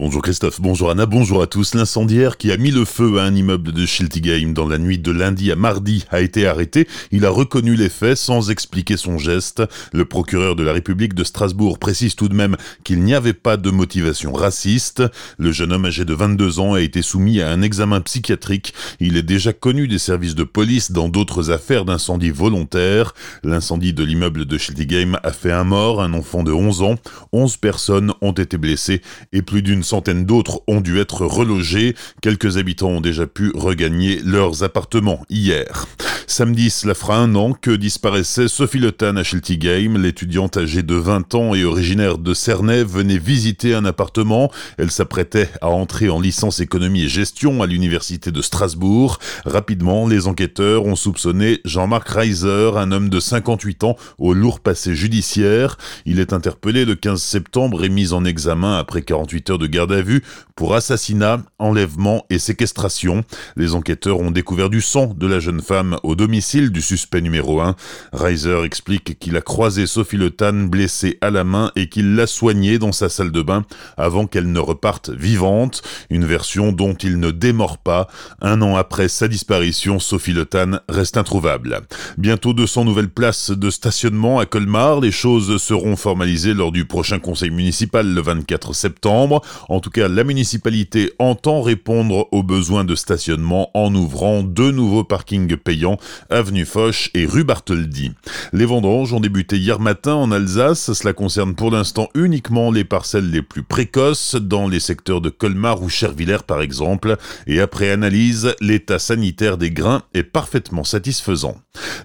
Bonjour 0.00 0.22
Christophe, 0.22 0.62
bonjour 0.62 0.90
Anna, 0.90 1.04
bonjour 1.04 1.42
à 1.42 1.46
tous. 1.46 1.74
L'incendiaire 1.74 2.38
qui 2.38 2.50
a 2.50 2.56
mis 2.56 2.70
le 2.70 2.86
feu 2.86 3.18
à 3.18 3.24
un 3.24 3.34
immeuble 3.34 3.72
de 3.72 3.84
Schiltigheim 3.84 4.54
dans 4.54 4.66
la 4.66 4.78
nuit 4.78 4.98
de 4.98 5.10
lundi 5.10 5.52
à 5.52 5.56
mardi 5.56 6.06
a 6.10 6.22
été 6.22 6.46
arrêté. 6.46 6.88
Il 7.12 7.26
a 7.26 7.30
reconnu 7.30 7.76
les 7.76 7.90
faits 7.90 8.16
sans 8.16 8.50
expliquer 8.50 8.96
son 8.96 9.18
geste. 9.18 9.62
Le 9.92 10.06
procureur 10.06 10.56
de 10.56 10.62
la 10.62 10.72
République 10.72 11.12
de 11.12 11.22
Strasbourg 11.22 11.78
précise 11.78 12.14
tout 12.14 12.30
de 12.30 12.34
même 12.34 12.56
qu'il 12.82 13.02
n'y 13.02 13.12
avait 13.12 13.34
pas 13.34 13.58
de 13.58 13.68
motivation 13.68 14.32
raciste. 14.32 15.02
Le 15.36 15.52
jeune 15.52 15.70
homme 15.70 15.84
âgé 15.84 16.06
de 16.06 16.14
22 16.14 16.60
ans 16.60 16.72
a 16.72 16.80
été 16.80 17.02
soumis 17.02 17.42
à 17.42 17.50
un 17.50 17.60
examen 17.60 18.00
psychiatrique. 18.00 18.72
Il 19.00 19.18
est 19.18 19.22
déjà 19.22 19.52
connu 19.52 19.86
des 19.86 19.98
services 19.98 20.34
de 20.34 20.44
police 20.44 20.92
dans 20.92 21.10
d'autres 21.10 21.50
affaires 21.50 21.84
d'incendie 21.84 22.30
volontaire. 22.30 23.12
L'incendie 23.44 23.92
de 23.92 24.02
l'immeuble 24.02 24.46
de 24.46 24.56
Schiltigheim 24.56 25.18
a 25.22 25.32
fait 25.32 25.52
un 25.52 25.64
mort, 25.64 26.00
un 26.00 26.14
enfant 26.14 26.42
de 26.42 26.52
11 26.52 26.80
ans. 26.80 26.94
11 27.32 27.58
personnes 27.58 28.14
ont 28.22 28.32
été 28.32 28.56
blessées 28.56 29.02
et 29.34 29.42
plus 29.42 29.60
d'une 29.60 29.80
une 29.80 29.84
centaine 29.90 30.24
d'autres 30.24 30.60
ont 30.68 30.80
dû 30.80 31.00
être 31.00 31.26
relogés. 31.26 31.96
Quelques 32.22 32.56
habitants 32.58 32.90
ont 32.90 33.00
déjà 33.00 33.26
pu 33.26 33.50
regagner 33.54 34.20
leurs 34.24 34.62
appartements 34.62 35.24
hier. 35.28 35.86
Samedi, 36.30 36.70
cela 36.70 36.94
fera 36.94 37.16
un 37.16 37.34
an 37.34 37.54
que 37.60 37.72
disparaissait 37.72 38.46
Sophie 38.46 38.78
Le 38.78 38.92
Tan 38.92 39.16
à 39.16 39.24
Schiltigheim. 39.24 39.98
L'étudiante 39.98 40.56
âgée 40.56 40.84
de 40.84 40.94
20 40.94 41.34
ans 41.34 41.54
et 41.56 41.64
originaire 41.64 42.18
de 42.18 42.34
Cernay 42.34 42.84
venait 42.84 43.18
visiter 43.18 43.74
un 43.74 43.84
appartement. 43.84 44.48
Elle 44.78 44.92
s'apprêtait 44.92 45.50
à 45.60 45.70
entrer 45.70 46.08
en 46.08 46.20
licence 46.20 46.60
économie 46.60 47.02
et 47.02 47.08
gestion 47.08 47.64
à 47.64 47.66
l'université 47.66 48.30
de 48.30 48.42
Strasbourg. 48.42 49.18
Rapidement, 49.44 50.06
les 50.06 50.28
enquêteurs 50.28 50.84
ont 50.84 50.94
soupçonné 50.94 51.60
Jean-Marc 51.64 52.08
Reiser, 52.08 52.70
un 52.76 52.92
homme 52.92 53.08
de 53.08 53.18
58 53.18 53.82
ans 53.82 53.96
au 54.18 54.32
lourd 54.32 54.60
passé 54.60 54.94
judiciaire. 54.94 55.78
Il 56.06 56.20
est 56.20 56.32
interpellé 56.32 56.84
le 56.84 56.94
15 56.94 57.20
septembre 57.20 57.84
et 57.84 57.88
mis 57.88 58.12
en 58.12 58.24
examen 58.24 58.78
après 58.78 59.02
48 59.02 59.50
heures 59.50 59.58
de 59.58 59.66
garde 59.66 59.90
à 59.90 60.00
vue 60.00 60.22
pour 60.54 60.76
assassinat, 60.76 61.42
enlèvement 61.58 62.24
et 62.30 62.38
séquestration. 62.38 63.24
Les 63.56 63.74
enquêteurs 63.74 64.20
ont 64.20 64.30
découvert 64.30 64.70
du 64.70 64.80
sang 64.80 65.12
de 65.16 65.26
la 65.26 65.40
jeune 65.40 65.60
femme 65.60 65.98
au 66.04 66.19
domicile 66.20 66.70
du 66.70 66.82
suspect 66.82 67.22
numéro 67.22 67.62
1. 67.62 67.76
Reiser 68.12 68.62
explique 68.64 69.18
qu'il 69.18 69.38
a 69.38 69.40
croisé 69.40 69.86
Sophie 69.86 70.18
Le 70.18 70.30
Tan 70.30 70.52
blessée 70.52 71.16
à 71.22 71.30
la 71.30 71.44
main 71.44 71.72
et 71.76 71.88
qu'il 71.88 72.14
l'a 72.14 72.26
soignée 72.26 72.78
dans 72.78 72.92
sa 72.92 73.08
salle 73.08 73.32
de 73.32 73.40
bain 73.40 73.64
avant 73.96 74.26
qu'elle 74.26 74.52
ne 74.52 74.58
reparte 74.58 75.08
vivante, 75.08 75.80
une 76.10 76.26
version 76.26 76.72
dont 76.72 76.92
il 76.92 77.20
ne 77.20 77.30
démord 77.30 77.78
pas. 77.78 78.06
Un 78.42 78.60
an 78.60 78.76
après 78.76 79.08
sa 79.08 79.28
disparition, 79.28 79.98
Sophie 79.98 80.34
Le 80.34 80.44
Tan 80.44 80.80
reste 80.90 81.16
introuvable. 81.16 81.80
Bientôt 82.18 82.52
200 82.52 82.84
nouvelles 82.84 83.08
places 83.08 83.50
de 83.50 83.70
stationnement 83.70 84.40
à 84.40 84.44
Colmar, 84.44 85.00
les 85.00 85.12
choses 85.12 85.56
seront 85.56 85.96
formalisées 85.96 86.52
lors 86.52 86.70
du 86.70 86.84
prochain 86.84 87.18
conseil 87.18 87.48
municipal 87.48 88.06
le 88.06 88.20
24 88.20 88.74
septembre. 88.74 89.40
En 89.70 89.80
tout 89.80 89.88
cas, 89.88 90.08
la 90.08 90.24
municipalité 90.24 91.14
entend 91.18 91.62
répondre 91.62 92.28
aux 92.30 92.42
besoins 92.42 92.84
de 92.84 92.94
stationnement 92.94 93.70
en 93.72 93.94
ouvrant 93.94 94.42
deux 94.42 94.70
nouveaux 94.70 95.04
parkings 95.04 95.56
payants 95.56 95.96
avenue 96.30 96.64
Foch 96.64 97.10
et 97.14 97.26
rue 97.26 97.44
Bartholdi. 97.44 98.12
Les 98.52 98.64
vendanges 98.64 99.12
ont 99.12 99.20
débuté 99.20 99.56
hier 99.56 99.80
matin 99.80 100.14
en 100.14 100.32
Alsace. 100.32 100.92
Cela 100.92 101.12
concerne 101.12 101.54
pour 101.54 101.70
l'instant 101.70 102.08
uniquement 102.14 102.70
les 102.70 102.84
parcelles 102.84 103.30
les 103.30 103.42
plus 103.42 103.62
précoces 103.62 104.34
dans 104.34 104.68
les 104.68 104.80
secteurs 104.80 105.20
de 105.20 105.30
Colmar 105.30 105.82
ou 105.82 105.88
Chervillers 105.88 106.44
par 106.46 106.62
exemple. 106.62 107.16
Et 107.46 107.60
après 107.60 107.90
analyse, 107.90 108.54
l'état 108.60 108.98
sanitaire 108.98 109.58
des 109.58 109.70
grains 109.70 110.02
est 110.14 110.22
parfaitement 110.22 110.84
satisfaisant. 110.84 111.56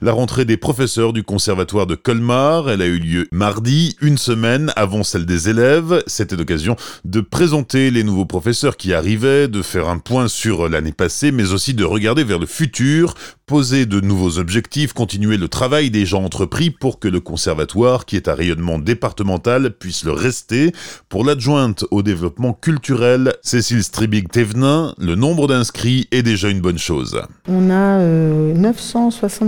La 0.01 0.11
rentrée 0.11 0.45
des 0.45 0.57
professeurs 0.57 1.13
du 1.13 1.23
conservatoire 1.23 1.87
de 1.87 1.95
Colmar, 1.95 2.69
elle 2.69 2.81
a 2.81 2.85
eu 2.85 2.99
lieu 2.99 3.27
mardi, 3.31 3.95
une 4.01 4.17
semaine 4.17 4.71
avant 4.75 5.03
celle 5.03 5.25
des 5.25 5.49
élèves. 5.49 6.03
C'était 6.05 6.35
l'occasion 6.35 6.75
de 7.05 7.21
présenter 7.21 7.91
les 7.91 8.03
nouveaux 8.03 8.25
professeurs 8.25 8.77
qui 8.77 8.93
arrivaient, 8.93 9.47
de 9.47 9.61
faire 9.61 9.87
un 9.87 9.97
point 9.97 10.27
sur 10.27 10.69
l'année 10.69 10.91
passée, 10.91 11.31
mais 11.31 11.53
aussi 11.53 11.73
de 11.73 11.83
regarder 11.83 12.23
vers 12.23 12.39
le 12.39 12.45
futur, 12.45 13.15
poser 13.45 13.85
de 13.85 14.01
nouveaux 14.01 14.37
objectifs, 14.37 14.93
continuer 14.93 15.37
le 15.37 15.47
travail 15.47 15.91
déjà 15.91 16.17
entrepris 16.17 16.71
pour 16.71 16.99
que 16.99 17.07
le 17.07 17.19
conservatoire, 17.19 18.05
qui 18.05 18.15
est 18.15 18.27
à 18.27 18.35
rayonnement 18.35 18.79
départemental, 18.79 19.71
puisse 19.71 20.03
le 20.03 20.11
rester. 20.11 20.71
Pour 21.09 21.23
l'adjointe 21.23 21.85
au 21.91 22.03
développement 22.03 22.53
culturel, 22.53 23.33
Cécile 23.41 23.83
Stribig-Thévenin, 23.83 24.93
le 24.97 25.15
nombre 25.15 25.47
d'inscrits 25.47 26.07
est 26.11 26.23
déjà 26.23 26.49
une 26.49 26.61
bonne 26.61 26.79
chose. 26.79 27.21
On 27.47 27.69
a 27.69 27.99
euh, 27.99 28.53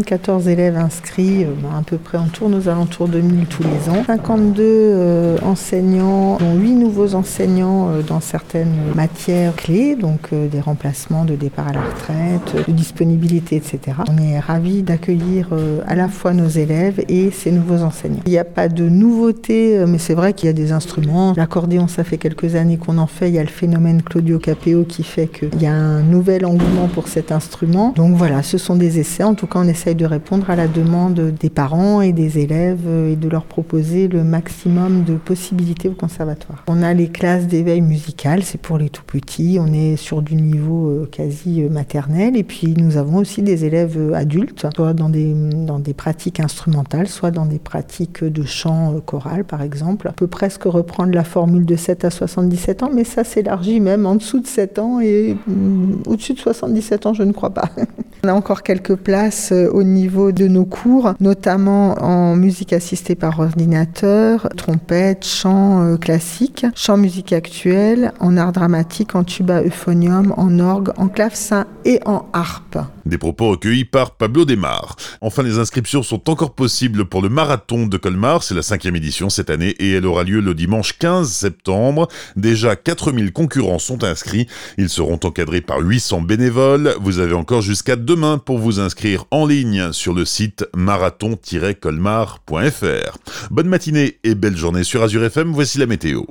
14 0.08 0.48
élèves 0.48 0.78
inscrits, 0.78 1.44
euh, 1.44 1.50
bah, 1.62 1.68
à 1.80 1.82
peu 1.82 1.98
près, 1.98 2.18
on 2.18 2.28
tourne 2.28 2.56
aux 2.56 2.70
alentours 2.70 3.10
de 3.10 3.20
1000 3.20 3.46
tous 3.48 3.64
les 3.64 3.90
ans. 3.90 4.04
52 4.08 4.64
euh, 4.64 5.38
enseignants, 5.44 6.38
dont 6.38 6.56
8 6.56 6.76
nouveaux 6.76 7.14
enseignants 7.14 7.90
euh, 7.90 8.02
dans 8.04 8.22
certaines 8.22 8.74
matières 8.96 9.54
clés, 9.54 9.96
donc 9.96 10.34
des 10.34 10.62
remplacements, 10.62 11.26
de 11.26 11.36
départ 11.36 11.68
à 11.68 11.74
la 11.74 11.82
retraite, 11.82 12.68
de 12.68 12.72
disponibilité, 12.72 13.58
etc. 13.58 13.98
On 14.10 14.18
est 14.18 14.40
ravis 14.40 14.82
d'accueillir 14.82 15.50
à 15.86 15.96
la 15.96 16.08
fois 16.08 16.34
nos 16.34 16.48
élèves 16.48 17.04
et 17.10 17.32
ces 17.32 17.52
nouveaux 17.52 17.82
enseignants. 17.84 18.22
Il 18.26 18.32
n'y 18.32 18.38
a 18.38 18.46
pas 18.46 18.70
de 18.70 18.88
nouveauté, 18.88 19.84
mais 19.88 19.98
c'est 19.98 20.14
vrai 20.14 20.34
qu'il 20.34 20.48
y 20.48 20.50
a 20.50 20.54
des 20.54 20.72
instruments. 20.72 21.34
L'accordéon, 21.36 21.88
ça 21.88 22.04
fait 22.04 22.18
quelques 22.18 22.56
années 22.56 22.78
qu'on 22.78 22.98
en 22.98 23.08
fait. 23.08 23.28
Il 23.28 23.36
y 23.36 23.40
a 23.40 23.44
le 23.44 23.50
phénomène 23.50 24.02
Claudio 24.02 24.40
Capéo 24.40 24.86
qui 24.86 25.04
fait 25.04 25.28
qu'il 25.28 25.62
y 25.62 25.66
a 25.66 25.74
un 25.74 26.02
nouvel 26.02 26.46
engouement 26.46 26.88
pour 26.88 27.10
cet 27.10 27.32
instrument. 27.32 27.94
Donc 27.96 28.16
voilà, 28.16 28.44
ce 28.44 28.58
sont 28.58 28.76
des 28.76 29.00
essais. 29.00 29.24
En 29.24 29.34
tout 29.34 29.48
cas, 29.48 29.60
on 29.60 29.68
essaye 29.68 29.97
de 29.98 30.06
répondre 30.06 30.50
à 30.50 30.56
la 30.56 30.68
demande 30.68 31.34
des 31.40 31.50
parents 31.50 32.02
et 32.02 32.14
des 32.14 32.40
élèves 32.40 32.86
euh, 32.88 33.12
et 33.12 33.16
de 33.16 33.28
leur 33.28 33.44
proposer 33.44 34.08
le 34.08 34.24
maximum 34.24 35.04
de 35.04 35.16
possibilités 35.16 35.90
au 35.90 35.94
conservatoire. 35.94 36.64
On 36.68 36.82
a 36.82 36.94
les 36.94 37.10
classes 37.10 37.48
d'éveil 37.48 37.82
musical, 37.82 38.44
c'est 38.44 38.62
pour 38.62 38.78
les 38.78 38.90
tout 38.90 39.04
petits. 39.04 39.58
On 39.60 39.74
est 39.74 39.96
sur 39.96 40.22
du 40.22 40.36
niveau 40.36 41.06
quasi 41.12 41.62
maternel. 41.64 42.38
Et 42.38 42.44
puis, 42.44 42.74
nous 42.78 42.98
avons 42.98 43.18
aussi 43.18 43.42
des 43.42 43.66
élèves 43.66 44.14
adultes, 44.14 44.68
soit 44.76 44.94
dans 44.94 45.10
des, 45.10 45.34
dans 45.34 45.80
des 45.80 45.94
pratiques 45.94 46.40
instrumentales, 46.40 47.08
soit 47.08 47.32
dans 47.32 47.46
des 47.46 47.60
pratiques 47.60 48.24
de 48.24 48.44
chant 48.44 48.94
euh, 48.94 49.00
choral, 49.00 49.44
par 49.44 49.62
exemple. 49.62 50.10
On 50.10 50.14
peut 50.14 50.28
presque 50.28 50.64
reprendre 50.64 51.14
la 51.14 51.24
formule 51.24 51.66
de 51.66 51.76
7 51.76 52.06
à 52.06 52.10
77 52.10 52.84
ans, 52.84 52.90
mais 52.94 53.04
ça 53.04 53.24
s'élargit 53.24 53.80
même 53.80 54.06
en 54.06 54.16
dessous 54.16 54.40
de 54.40 54.48
7 54.48 54.80
ans 54.80 55.00
et 55.00 55.36
mm, 55.48 56.04
au-dessus 56.08 56.34
de 56.34 56.40
77 56.40 57.06
ans, 57.06 57.14
je 57.14 57.24
ne 57.24 57.32
crois 57.32 57.54
pas. 57.54 57.70
On 58.24 58.30
a 58.30 58.34
encore 58.34 58.64
quelques 58.64 58.96
places 58.96 59.52
euh, 59.52 59.70
au 59.72 59.84
niveau 59.88 60.32
de 60.32 60.48
nos 60.48 60.66
cours, 60.66 61.14
notamment 61.20 62.02
en 62.04 62.36
musique 62.36 62.74
assistée 62.74 63.16
par 63.16 63.40
ordinateur, 63.40 64.50
trompette, 64.56 65.26
chant 65.26 65.84
euh, 65.84 65.98
classique, 65.98 66.66
chant 66.76 66.98
musique 66.98 67.34
actuelle, 67.34 68.12
en 68.20 68.38
art 68.38 68.52
dramatique, 68.52 69.16
en 69.16 69.24
tuba 69.24 69.64
euphonium, 69.64 70.34
en 70.38 70.60
orgue, 70.60 70.92
en 70.98 71.08
clavecin 71.08 71.66
et 71.86 72.00
en 72.06 72.28
harpe. 72.34 72.78
Des 73.06 73.18
propos 73.18 73.52
recueillis 73.52 73.86
par 73.86 74.12
Pablo 74.12 74.44
Desmar. 74.44 74.98
Enfin, 75.22 75.42
les 75.42 75.60
inscriptions 75.60 76.04
sont 76.04 76.30
encore 76.30 76.54
possibles 76.54 77.06
pour 77.06 77.22
le 77.22 77.30
marathon 77.30 77.88
de 77.88 77.98
Colmar. 77.98 78.44
C'est 78.44 78.54
la 78.54 78.62
cinquième 78.62 78.98
édition 78.98 79.30
cette 79.30 79.50
année 79.50 79.76
et 79.80 79.94
elle 79.94 80.06
aura 80.06 80.24
lieu 80.24 80.42
le 80.42 80.54
dimanche 80.54 80.98
15 80.98 81.32
septembre. 81.32 82.10
Déjà 82.36 82.76
4000 82.76 83.32
concurrents 83.32 83.80
sont 83.80 84.04
inscrits. 84.04 84.48
Ils 84.78 84.90
seront 84.90 85.20
encadrés 85.24 85.62
par 85.62 85.80
800 85.80 86.22
bénévoles. 86.22 86.96
Vous 87.00 87.20
avez 87.20 87.34
encore 87.34 87.62
jusqu'à 87.62 87.96
demain 87.96 88.38
pour 88.38 88.58
vous 88.58 88.82
inscrire 88.82 89.24
en 89.32 89.46
sur 89.92 90.14
le 90.14 90.26
site 90.26 90.66
marathon-colmar.fr. 90.76 93.18
Bonne 93.50 93.68
matinée 93.68 94.20
et 94.24 94.36
belle 94.36 94.58
journée 94.58 94.84
sur 94.84 95.04
Azure 95.04 95.24
FM. 95.24 95.52
Voici 95.52 95.78
la 95.78 95.86
météo. 95.86 96.24